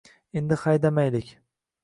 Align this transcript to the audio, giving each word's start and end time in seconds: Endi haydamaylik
Endi 0.39 0.57
haydamaylik 0.61 1.31